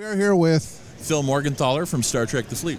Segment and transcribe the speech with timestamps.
[0.00, 0.64] We are here with
[0.96, 2.78] Phil Morgenthaler from Star Trek The Fleet.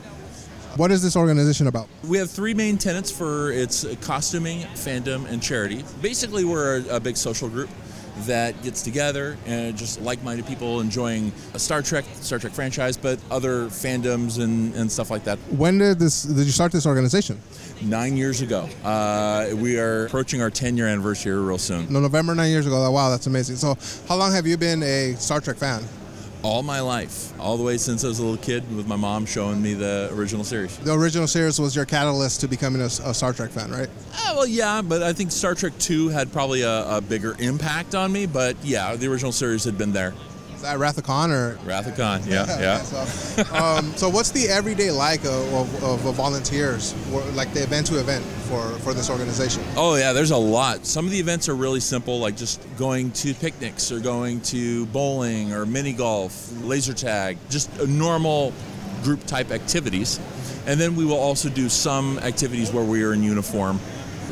[0.75, 1.87] what is this organization about?
[2.07, 5.85] We have three main tenets for its costuming, fandom, and charity.
[6.01, 7.69] Basically, we're a, a big social group
[8.21, 13.19] that gets together and just like-minded people enjoying a Star Trek, Star Trek franchise, but
[13.29, 15.37] other fandoms and, and stuff like that.
[15.51, 17.39] When did this did you start this organization?
[17.83, 21.93] Nine years ago, uh, we are approaching our 10-year anniversary real soon.
[21.93, 22.89] No, November nine years ago.
[22.89, 23.57] Wow, that's amazing.
[23.57, 23.77] So,
[24.09, 25.83] how long have you been a Star Trek fan?
[26.43, 29.27] All my life, all the way since I was a little kid, with my mom
[29.27, 30.75] showing me the original series.
[30.79, 33.89] The original series was your catalyst to becoming a, a Star Trek fan, right?
[34.13, 37.93] Ah, well, yeah, but I think Star Trek 2 had probably a, a bigger impact
[37.93, 38.25] on me.
[38.25, 40.15] But yeah, the original series had been there.
[40.61, 41.57] Is that Wrath or?
[41.65, 42.77] Wrath of yeah, yeah.
[42.83, 45.51] So, um, so what's the everyday like of,
[45.81, 46.93] of, of volunteers,
[47.33, 49.63] like the event to event for, for this organization?
[49.75, 50.85] Oh yeah, there's a lot.
[50.85, 54.85] Some of the events are really simple, like just going to picnics or going to
[54.87, 58.53] bowling or mini golf, laser tag, just a normal
[59.01, 60.19] group type activities.
[60.67, 63.79] And then we will also do some activities where we are in uniform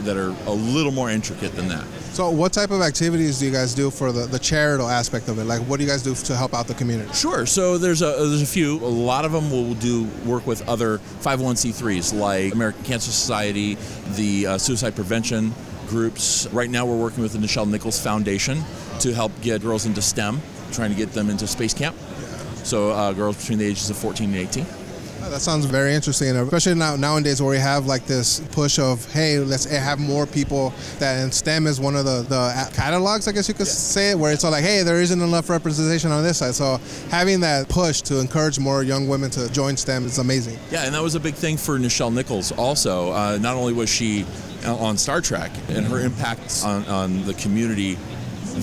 [0.03, 1.86] that are a little more intricate than that.
[2.14, 5.39] So, what type of activities do you guys do for the, the charitable aspect of
[5.39, 5.45] it?
[5.45, 7.11] Like, what do you guys do to help out the community?
[7.14, 7.45] Sure.
[7.45, 8.77] So there's a there's a few.
[8.77, 13.77] A lot of them will do work with other 501c3s like American Cancer Society,
[14.16, 15.53] the uh, suicide prevention
[15.88, 16.47] groups.
[16.52, 18.64] Right now, we're working with the Nichelle Nichols Foundation
[19.00, 21.95] to help get girls into STEM, trying to get them into space camp.
[22.64, 24.66] So uh, girls between the ages of 14 and 18.
[25.19, 29.39] That sounds very interesting, especially now nowadays where we have like this push of hey,
[29.39, 33.47] let's have more people that in STEM is one of the the catalogs, I guess
[33.47, 36.39] you could say it, where it's all like hey, there isn't enough representation on this
[36.39, 36.55] side.
[36.55, 40.57] So having that push to encourage more young women to join STEM is amazing.
[40.71, 43.11] Yeah, and that was a big thing for Nichelle Nichols also.
[43.11, 44.25] Uh, not only was she
[44.65, 47.97] on Star Trek and her impact on, on the community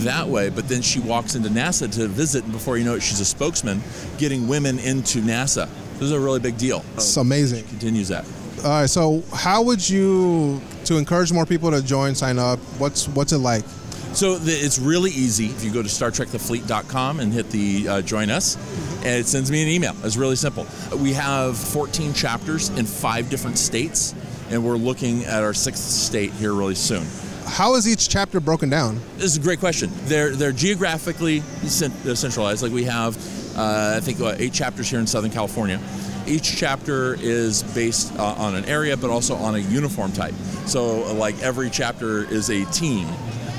[0.04, 3.02] that way, but then she walks into NASA to visit, and before you know it,
[3.02, 3.80] she's a spokesman
[4.18, 5.68] getting women into NASA.
[5.98, 6.84] This is a really big deal.
[6.94, 7.64] It's amazing.
[7.64, 8.25] Continues that.
[8.64, 12.58] All right, so how would you to encourage more people to join, sign up?
[12.79, 13.64] What's what's it like?
[14.12, 15.46] So the, it's really easy.
[15.46, 18.57] If you go to StarTrekTheFleet.com and hit the uh, join us,
[18.98, 19.95] and it sends me an email.
[20.05, 20.67] It's really simple.
[20.96, 24.14] We have 14 chapters in five different states,
[24.51, 27.07] and we're looking at our sixth state here really soon.
[27.46, 29.01] How is each chapter broken down?
[29.17, 29.90] This is a great question.
[30.07, 32.63] They're they're geographically cent- uh, centralized.
[32.63, 33.17] Like we have,
[33.56, 35.80] uh, I think, uh, eight chapters here in Southern California.
[36.27, 40.34] Each chapter is based uh, on an area, but also on a uniform type.
[40.67, 43.06] So, uh, like every chapter is a team.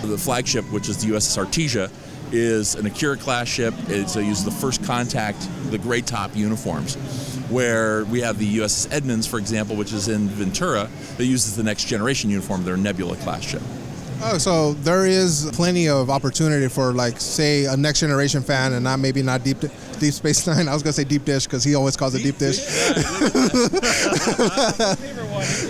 [0.03, 1.89] The flagship, which is the USS Artesia,
[2.31, 3.73] is an Akira class ship.
[3.87, 6.95] It so uses the first contact, the gray top uniforms.
[7.49, 11.63] Where we have the USS Edmonds, for example, which is in Ventura, that uses the
[11.63, 13.61] next generation uniform, their Nebula class ship.
[14.19, 18.83] Oh, so there is plenty of opportunity for like say a next generation fan and
[18.83, 19.59] not maybe not deep
[19.99, 20.67] deep space nine.
[20.67, 22.59] I was gonna say deep dish because he always calls it deep dish.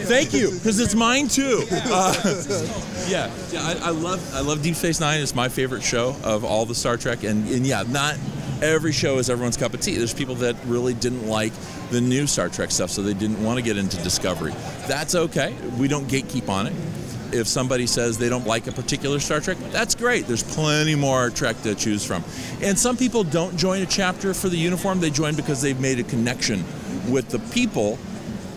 [0.08, 1.66] Thank you, because it's mine too.
[1.72, 2.14] Uh,
[3.08, 5.20] yeah, yeah I, I love I love Deep Space Nine.
[5.20, 8.16] It's my favorite show of all the Star Trek, and, and yeah, not
[8.62, 9.98] every show is everyone's cup of tea.
[9.98, 11.52] There's people that really didn't like
[11.92, 14.54] the new Star Trek stuff, so they didn't want to get into Discovery.
[14.88, 15.54] That's okay.
[15.78, 16.74] We don't gatekeep on it.
[17.34, 20.28] If somebody says they don't like a particular Star Trek, that's great.
[20.28, 22.24] There's plenty more Trek to choose from.
[22.62, 26.00] And some people don't join a chapter for the uniform, they join because they've made
[26.00, 26.64] a connection
[27.10, 27.98] with the people.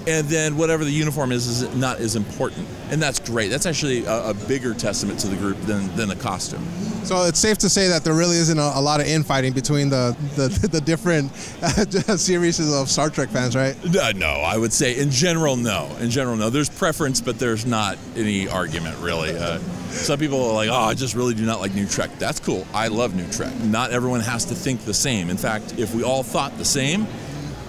[0.06, 2.66] And then whatever the uniform is is not as important.
[2.90, 3.48] And that's great.
[3.48, 6.66] That's actually a, a bigger testament to the group than, than the costume
[7.04, 9.88] So it's safe to say that there really isn't a, a lot of infighting between
[9.88, 11.34] the the, the different
[12.20, 13.76] series of Star Trek fans, right?
[13.84, 15.90] no, no i would say in general no.
[16.00, 16.50] In general no.
[16.50, 19.36] There's preference but there's not any argument really.
[19.36, 19.58] Uh,
[19.90, 22.10] some people are like oh i just really do not like new trek.
[22.18, 22.66] That's cool.
[22.72, 23.54] I love new trek.
[23.60, 25.30] Not everyone has to think the same.
[25.30, 27.06] In fact if we all thought the same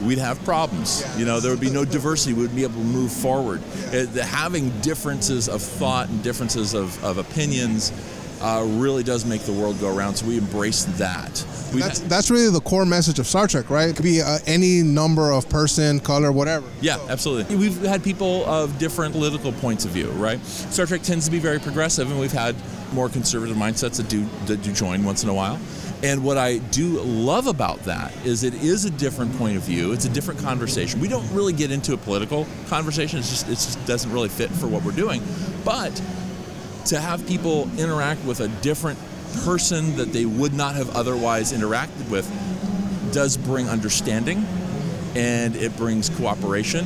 [0.01, 1.05] we'd have problems.
[1.17, 2.33] You know, there would be no diversity.
[2.33, 3.61] We would be able to move forward.
[3.87, 7.91] Uh, the- having differences of thought and differences of, of opinions
[8.41, 10.15] uh, really does make the world go around.
[10.15, 11.45] So we embrace that.
[11.73, 13.89] We've That's that's really the core message of Star Trek, right?
[13.89, 16.67] It could be uh, any number of person, color, whatever.
[16.81, 17.55] yeah, absolutely.
[17.55, 20.43] We've had people of different political points of view, right?
[20.45, 22.55] Star Trek tends to be very progressive, and we've had
[22.93, 25.59] more conservative mindsets that do that do join once in a while.
[26.03, 29.91] And what I do love about that is it is a different point of view.
[29.91, 30.99] It's a different conversation.
[30.99, 33.19] We don't really get into a political conversation.
[33.19, 35.21] It's just it just doesn't really fit for what we're doing.
[35.63, 36.01] But
[36.85, 38.99] to have people interact with a different
[39.43, 42.29] person that they would not have otherwise interacted with
[43.13, 44.45] does bring understanding
[45.15, 46.85] and it brings cooperation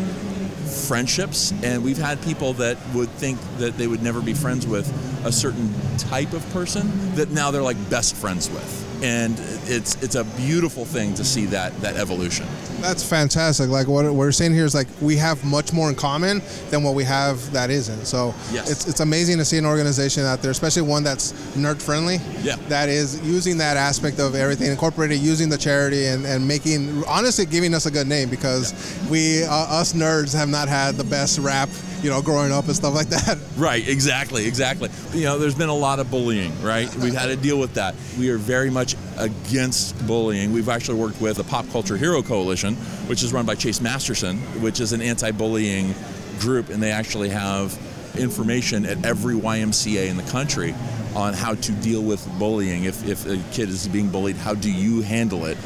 [0.87, 4.87] friendships and we've had people that would think that they would never be friends with
[5.25, 10.15] a certain type of person that now they're like best friends with and it's it's
[10.15, 12.45] a beautiful thing to see that that evolution.
[12.81, 13.69] That's fantastic.
[13.69, 16.93] Like what we're saying here is like we have much more in common than what
[16.93, 18.05] we have that isn't.
[18.05, 18.69] So Yes.
[18.71, 22.19] it's it's amazing to see an organization out there, especially one that's nerd friendly.
[22.43, 22.55] Yeah.
[22.69, 27.45] That is using that aspect of everything, incorporated, using the charity and, and making honestly
[27.45, 28.73] giving us a good name because
[29.09, 31.69] we uh, us nerds have not had the best rap,
[32.01, 33.37] you know, growing up and stuff like that.
[33.55, 34.89] Right, exactly, exactly.
[35.13, 36.93] You know, there's been a lot of bullying, right?
[36.95, 37.95] We've had to deal with that.
[38.19, 40.51] We are very much against bullying.
[40.51, 42.75] We've actually worked with the Pop Culture Hero Coalition,
[43.07, 45.95] which is run by Chase Masterson, which is an anti bullying
[46.39, 47.79] group, and they actually have
[48.17, 50.75] information at every YMCA in the country
[51.15, 52.83] on how to deal with bullying.
[52.83, 55.57] If, if a kid is being bullied, how do you handle it?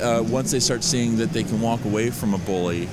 [0.00, 2.88] Uh, once they start seeing that they can walk away from a bully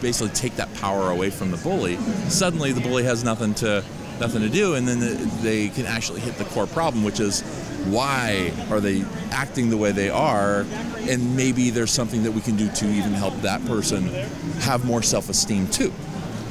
[0.00, 1.96] basically take that power away from the bully,
[2.28, 3.84] suddenly the bully has nothing to
[4.20, 7.42] nothing to do, and then the, they can actually hit the core problem, which is
[7.86, 10.66] why are they acting the way they are,
[11.08, 14.08] and maybe there's something that we can do to even help that person
[14.60, 15.92] have more self-esteem too.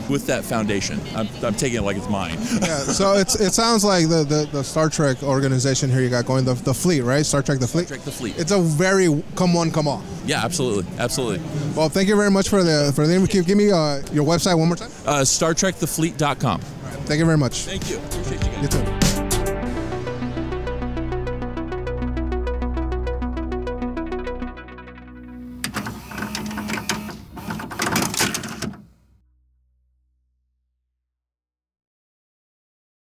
[0.10, 2.32] With that foundation, I'm, I'm taking it like it's mine.
[2.62, 2.78] yeah.
[2.80, 6.46] So it's it sounds like the, the, the Star Trek organization here you got going
[6.46, 7.88] the, the fleet right Star Trek the fleet.
[7.88, 8.38] Star Trek the Fleet.
[8.38, 10.04] It's a very come on come on.
[10.26, 11.46] Yeah, absolutely, absolutely.
[11.76, 13.44] Well, thank you very much for the for the interview.
[13.44, 14.92] Give me uh, your website one more time.
[15.06, 16.62] Uh, StarTrekTheFleet.com.
[16.62, 17.62] Thank you very much.
[17.66, 17.98] Thank you.
[17.98, 18.62] Appreciate you guys.
[18.64, 18.68] You
[19.00, 19.07] too.